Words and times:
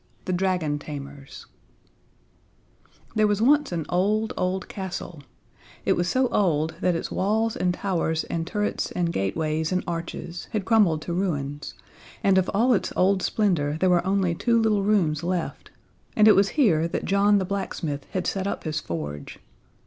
The 0.25 0.33
Dragon 0.33 0.79
Tamers 0.79 1.45
There 3.13 3.27
was 3.27 3.39
once 3.39 3.71
an 3.71 3.85
old, 3.87 4.33
old 4.35 4.67
castle 4.67 5.21
it 5.85 5.93
was 5.93 6.07
so 6.07 6.27
old 6.29 6.73
that 6.81 6.95
its 6.95 7.11
walls 7.11 7.55
and 7.55 7.71
towers 7.71 8.23
and 8.23 8.47
turrets 8.47 8.89
and 8.93 9.13
gateways 9.13 9.71
and 9.71 9.83
arches 9.85 10.47
had 10.53 10.65
crumbled 10.65 11.03
to 11.03 11.13
ruins, 11.13 11.75
and 12.23 12.39
of 12.39 12.49
all 12.51 12.73
its 12.73 12.91
old 12.95 13.21
splendor 13.21 13.77
there 13.79 13.91
were 13.91 14.03
only 14.03 14.33
two 14.33 14.59
little 14.59 14.81
rooms 14.81 15.21
left; 15.21 15.69
and 16.15 16.27
it 16.27 16.35
was 16.35 16.49
here 16.57 16.87
that 16.87 17.05
John 17.05 17.37
the 17.37 17.45
blacksmith 17.45 18.07
had 18.09 18.25
set 18.25 18.47
up 18.47 18.63
his 18.63 18.79
forge. 18.79 19.37